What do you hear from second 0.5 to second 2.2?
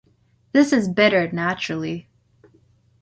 This is bitter naturally.